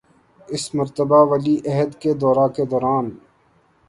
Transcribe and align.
اس 0.53 0.63
مرتبہ 0.77 1.19
ولی 1.29 1.55
عہد 1.69 1.91
کے 2.01 2.11
دورہ 2.21 2.47
کے 2.55 2.63
دوران 2.71 3.05